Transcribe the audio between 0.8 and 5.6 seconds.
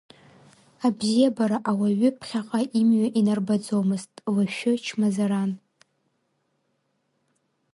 Абзиабара ауаҩы ԥхьаҟа имҩа инарбаӡомызт, лашәы чмазаран.